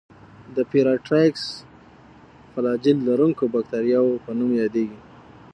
د 0.55 0.57
پېرایټرایکس 0.71 1.45
فلاجیل 2.51 2.97
لرونکو 3.09 3.43
باکتریاوو 3.53 4.21
په 4.25 4.31
نوم 4.39 4.51
یادیږي. 4.61 4.99